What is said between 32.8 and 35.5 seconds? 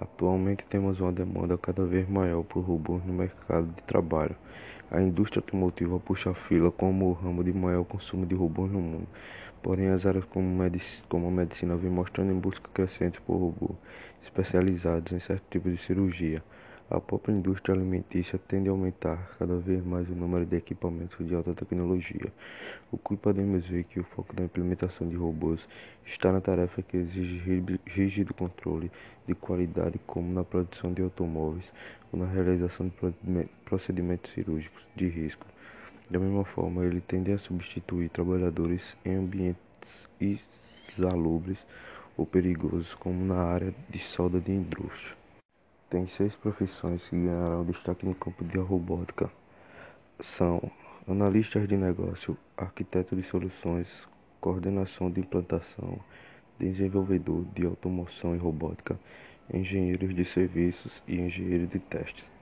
de procedimentos cirúrgicos de risco.